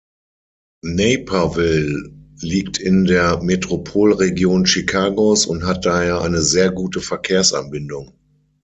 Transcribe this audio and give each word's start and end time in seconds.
Naperville 0.83 2.11
liegt 2.39 2.79
in 2.79 3.05
der 3.05 3.39
Metropolregion 3.43 4.65
Chicagos 4.65 5.45
und 5.45 5.63
hat 5.63 5.85
daher 5.85 6.21
eine 6.21 6.41
sehr 6.41 6.71
gute 6.71 7.01
Verkehrsanbindung. 7.01 8.11